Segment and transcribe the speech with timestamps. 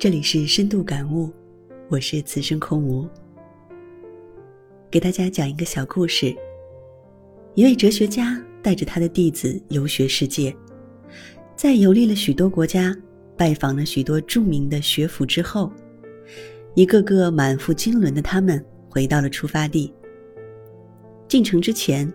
[0.00, 1.28] 这里是深度感悟，
[1.88, 3.04] 我是此生空无。
[4.88, 6.32] 给大家讲一个小故事。
[7.56, 10.54] 一位哲学家带着他的弟子游学世界，
[11.56, 12.96] 在游历了许多国家，
[13.36, 15.68] 拜访了许多著名的学府之后，
[16.76, 19.92] 一个个满腹经纶的他们回到了出发地。
[21.26, 22.08] 进城之前，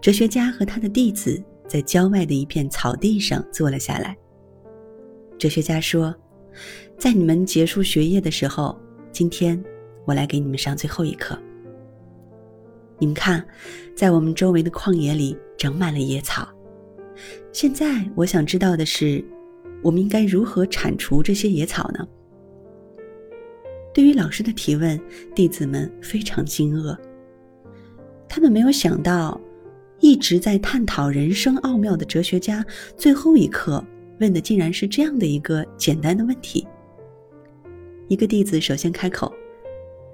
[0.00, 4.16] 哲学家和他的弟子在郊外的一片草地上坐了下来。
[5.36, 6.14] 哲学家说。
[6.98, 8.78] 在你们结束学业的时候，
[9.12, 9.62] 今天
[10.04, 11.38] 我来给你们上最后一课。
[12.98, 13.46] 你们看，
[13.94, 16.48] 在我们周围的旷野里长满了野草。
[17.52, 19.24] 现在我想知道的是，
[19.82, 22.06] 我们应该如何铲除这些野草呢？
[23.92, 25.00] 对于老师的提问，
[25.34, 26.96] 弟子们非常惊愕。
[28.28, 29.40] 他们没有想到，
[30.00, 32.64] 一直在探讨人生奥妙的哲学家，
[32.96, 33.82] 最后一刻
[34.20, 36.66] 问的竟然是这样的一个简单的问题。
[38.08, 39.32] 一个弟子首先开口：“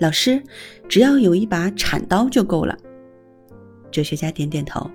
[0.01, 0.43] 老师，
[0.89, 2.77] 只要有一把铲刀就够了。”
[3.91, 4.91] 哲学家点点头：“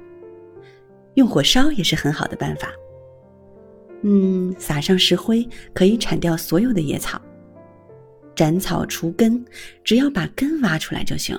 [1.16, 2.72] 用火烧也是很好的办法。
[4.02, 7.21] 嗯，撒上石灰可以铲掉所有的野草。
[8.36, 9.44] 斩草除根，
[9.83, 11.38] 只要把根挖出来就行。”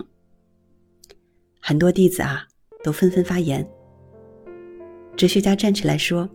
[1.61, 2.47] 很多弟子啊，
[2.83, 3.69] 都纷纷发言。
[5.17, 6.29] 哲学家站起来说：“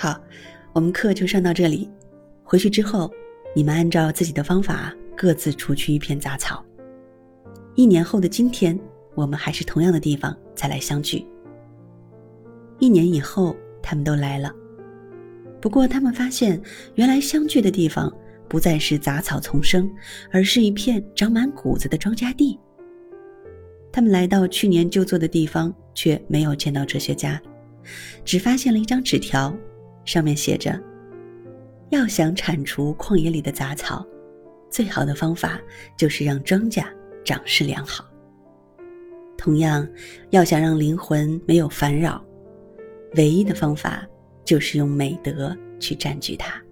[0.00, 0.18] 好，
[0.72, 1.86] 我们课就上到这里，
[2.42, 3.12] 回去之后。”
[3.52, 6.64] 你们按照自己的方法各自除去一片杂草。
[7.74, 8.78] 一年后的今天，
[9.14, 11.26] 我们还是同样的地方再来相聚。
[12.78, 14.54] 一年以后，他们都来了，
[15.60, 16.62] 不过他们发现，
[16.94, 18.10] 原来相聚的地方
[18.48, 19.90] 不再是杂草丛生，
[20.30, 22.58] 而是一片长满谷子的庄稼地。
[23.90, 27.42] 他们来到去年就坐的地方，却没有见到哲学家，
[28.24, 29.52] 只发现了一张纸条，
[30.04, 30.80] 上面写着。
[31.90, 34.06] 要想铲除旷野里的杂草，
[34.70, 35.60] 最好的方法
[35.96, 36.84] 就是让庄稼
[37.24, 38.04] 长势良好。
[39.36, 39.88] 同样，
[40.30, 42.24] 要想让灵魂没有烦扰，
[43.16, 44.06] 唯一的方法
[44.44, 46.62] 就是用美德去占据它。